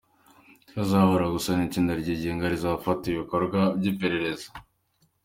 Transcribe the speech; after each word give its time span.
Ko 0.69 0.75
azahura 0.83 1.25
gusa 1.35 1.49
n'itsinda 1.53 1.93
ryigenga 2.01 2.45
rizafata 2.53 3.03
ibikorwa 3.07 3.59
by'iperereza. 3.77 4.47